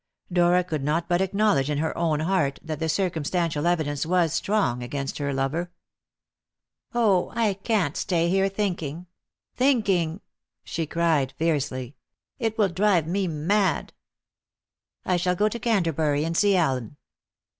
[0.33, 4.81] Dora could not but acknowledge in her own heart that the circumstantial evidence was strong
[4.81, 5.71] against her lover.
[6.95, 9.05] "Oh, I can't stay here thinking
[9.53, 10.21] thinking!"
[10.63, 11.97] she cried fiercely;
[12.39, 13.93] "it will drive me mad.
[15.05, 16.97] I shall go to Canterbury and see Allen.